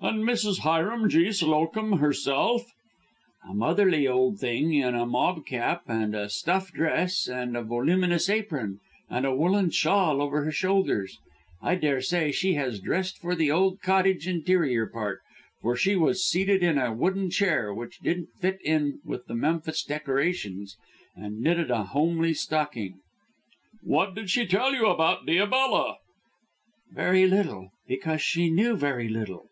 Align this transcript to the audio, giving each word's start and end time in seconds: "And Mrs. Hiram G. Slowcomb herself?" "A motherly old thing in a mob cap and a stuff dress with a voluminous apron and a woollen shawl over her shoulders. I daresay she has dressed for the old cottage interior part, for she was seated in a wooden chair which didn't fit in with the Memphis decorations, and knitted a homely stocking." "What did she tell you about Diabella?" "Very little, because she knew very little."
"And 0.00 0.22
Mrs. 0.22 0.58
Hiram 0.60 1.08
G. 1.08 1.32
Slowcomb 1.32 1.98
herself?" 1.98 2.70
"A 3.48 3.54
motherly 3.54 4.06
old 4.06 4.38
thing 4.38 4.74
in 4.74 4.94
a 4.94 5.06
mob 5.06 5.46
cap 5.46 5.84
and 5.88 6.14
a 6.14 6.28
stuff 6.28 6.70
dress 6.70 7.26
with 7.26 7.56
a 7.56 7.62
voluminous 7.62 8.28
apron 8.28 8.80
and 9.08 9.24
a 9.24 9.34
woollen 9.34 9.70
shawl 9.70 10.20
over 10.20 10.44
her 10.44 10.52
shoulders. 10.52 11.18
I 11.62 11.76
daresay 11.76 12.30
she 12.32 12.52
has 12.52 12.80
dressed 12.80 13.16
for 13.18 13.34
the 13.34 13.50
old 13.50 13.80
cottage 13.80 14.28
interior 14.28 14.86
part, 14.86 15.22
for 15.62 15.74
she 15.74 15.96
was 15.96 16.22
seated 16.28 16.62
in 16.62 16.76
a 16.76 16.92
wooden 16.92 17.30
chair 17.30 17.72
which 17.72 17.98
didn't 18.00 18.28
fit 18.38 18.60
in 18.62 19.00
with 19.06 19.26
the 19.26 19.34
Memphis 19.34 19.82
decorations, 19.82 20.76
and 21.16 21.40
knitted 21.40 21.70
a 21.70 21.82
homely 21.84 22.34
stocking." 22.34 23.00
"What 23.82 24.14
did 24.14 24.28
she 24.28 24.44
tell 24.46 24.74
you 24.74 24.86
about 24.86 25.24
Diabella?" 25.26 25.96
"Very 26.92 27.26
little, 27.26 27.70
because 27.88 28.20
she 28.20 28.50
knew 28.50 28.76
very 28.76 29.08
little." 29.08 29.46